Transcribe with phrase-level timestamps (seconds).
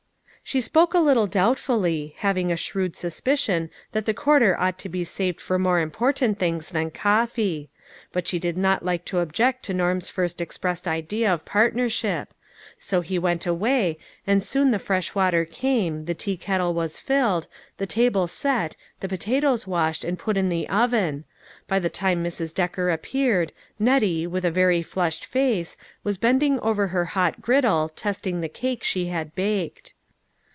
[0.43, 5.05] She spoke a little doubtfully, having a shrewd suspicion that the quarter ought to be
[5.05, 5.71] saved for A GREAT UNDERTAKING.
[5.71, 7.69] 91 more important things than coffee;
[8.11, 12.33] but she did not like to object to Norm's first expressed idea of partnership;
[12.77, 17.47] so he went away, and when the fresh water came, the teakettle was filled,
[17.77, 21.23] the table set, the potatoes washed and put in the oven;
[21.69, 22.53] by the time Mrs.
[22.53, 28.41] Decker appeared, Nettie, with a very flushed face, was bending over her hot griddle, testing
[28.41, 29.93] the cake she had baked.